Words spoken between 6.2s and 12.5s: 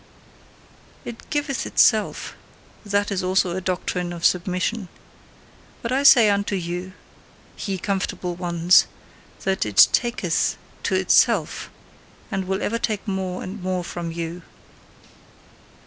unto you, ye comfortable ones, that IT TAKETH TO ITSELF, and